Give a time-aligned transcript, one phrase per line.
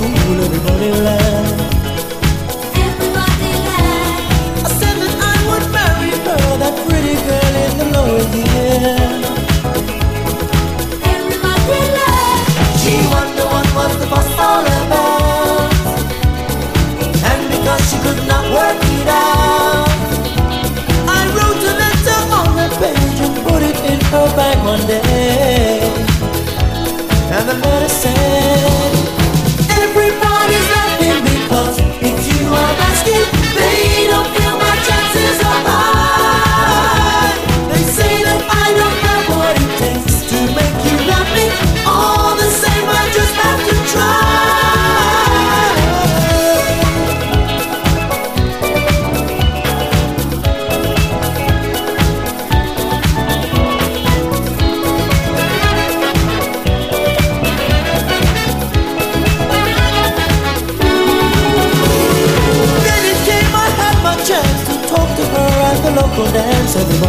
[0.00, 1.29] fool everybody laugh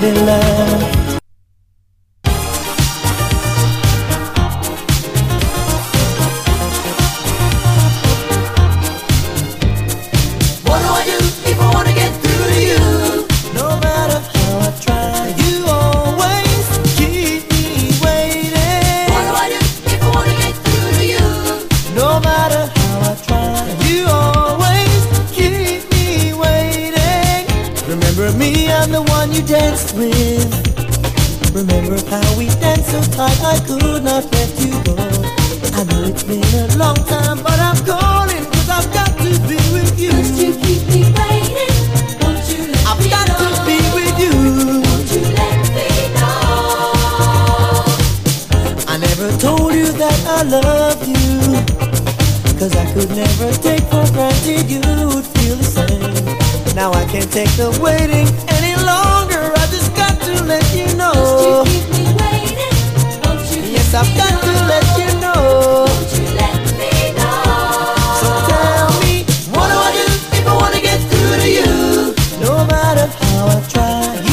[0.00, 0.26] dance.
[0.26, 1.05] Everybody
[29.46, 30.50] danced with.
[31.54, 34.96] Remember how we danced so tight I could not let you go.
[35.78, 39.56] I know it's been a long time, but I'm calling cause I've got to be
[39.72, 40.10] with you.
[40.12, 41.74] Must you keep me waiting?
[42.20, 43.38] Won't you let I've me got know?
[43.38, 44.34] to be with you.
[44.82, 45.88] Won't you let me
[46.18, 47.86] know?
[48.88, 51.54] I never told you that I love you.
[52.58, 54.80] Cause I could never take for granted you
[55.14, 56.74] would feel the same.
[56.74, 59.15] Now I can't take the waiting any longer.
[63.74, 65.86] Yes, I've got to let you know.
[68.48, 69.24] Tell me,
[69.54, 70.06] what do I do
[70.36, 72.14] if I wanna get through to you?
[72.40, 74.25] No matter how I try,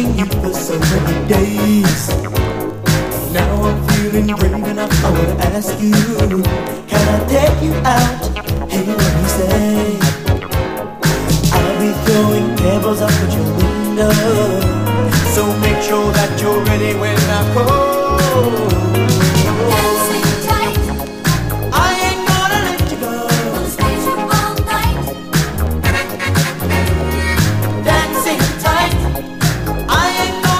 [0.00, 2.08] wishing you for so many days.
[3.32, 5.92] Now I'm feeling brave enough, I wanna ask you,
[6.88, 8.70] can I take you out?
[8.70, 9.98] Hey, what you say?
[11.52, 14.12] I'll be throwing pebbles up at your window,
[15.34, 17.79] so make sure that you're ready when I call.